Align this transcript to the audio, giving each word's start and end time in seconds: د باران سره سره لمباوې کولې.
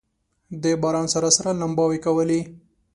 د 0.63 0.63
باران 0.81 1.07
سره 1.13 1.29
سره 1.37 1.49
لمباوې 1.61 1.99
کولې. 2.05 2.41